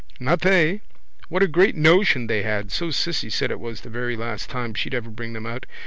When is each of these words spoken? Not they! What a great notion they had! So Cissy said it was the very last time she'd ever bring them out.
Not 0.19 0.41
they! 0.41 0.81
What 1.29 1.43
a 1.43 1.47
great 1.47 1.75
notion 1.75 2.25
they 2.25 2.41
had! 2.41 2.71
So 2.71 2.89
Cissy 2.89 3.29
said 3.29 3.51
it 3.51 3.59
was 3.59 3.81
the 3.81 3.89
very 3.91 4.15
last 4.17 4.49
time 4.49 4.73
she'd 4.73 4.95
ever 4.95 5.11
bring 5.11 5.33
them 5.33 5.45
out. 5.45 5.67